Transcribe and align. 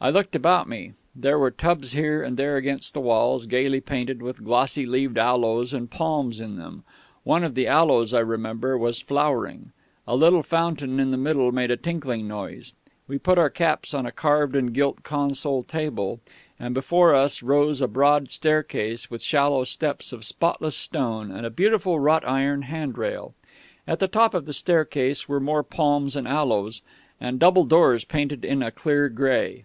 "I 0.00 0.10
looked 0.10 0.36
about 0.36 0.68
me. 0.68 0.92
There 1.16 1.38
were 1.38 1.50
tubs 1.50 1.92
here 1.92 2.22
and 2.22 2.36
there 2.36 2.58
against 2.58 2.92
the 2.92 3.00
walls, 3.00 3.46
gaily 3.46 3.80
painted, 3.80 4.20
with 4.20 4.44
glossy 4.44 4.84
leaved 4.84 5.16
aloes 5.16 5.72
and 5.72 5.90
palms 5.90 6.40
in 6.40 6.56
them 6.58 6.84
one 7.22 7.42
of 7.42 7.54
the 7.54 7.66
aloes, 7.66 8.12
I 8.12 8.18
remember, 8.20 8.76
was 8.76 9.00
flowering; 9.00 9.72
a 10.06 10.14
little 10.14 10.42
fountain 10.42 11.00
in 11.00 11.10
the 11.10 11.16
middle 11.16 11.52
made 11.52 11.70
a 11.70 11.78
tinkling 11.78 12.28
noise; 12.28 12.74
we 13.08 13.16
put 13.18 13.38
our 13.38 13.48
caps 13.48 13.94
on 13.94 14.04
a 14.04 14.12
carved 14.12 14.54
and 14.54 14.74
gilt 14.74 15.04
console 15.04 15.62
table; 15.62 16.20
and 16.60 16.74
before 16.74 17.14
us 17.14 17.42
rose 17.42 17.80
a 17.80 17.88
broad 17.88 18.30
staircase 18.30 19.10
with 19.10 19.22
shallow 19.22 19.64
steps 19.64 20.12
of 20.12 20.22
spotless 20.22 20.76
stone 20.76 21.30
and 21.30 21.46
a 21.46 21.50
beautiful 21.50 21.98
wrought 21.98 22.28
iron 22.28 22.60
handrail. 22.62 23.32
At 23.88 24.00
the 24.00 24.08
top 24.08 24.34
of 24.34 24.44
the 24.44 24.52
staircase 24.52 25.30
were 25.30 25.40
more 25.40 25.62
palms 25.62 26.14
and 26.14 26.28
aloes, 26.28 26.82
and 27.18 27.38
double 27.40 27.64
doors 27.64 28.04
painted 28.04 28.44
in 28.44 28.62
a 28.62 28.70
clear 28.70 29.08
grey. 29.08 29.64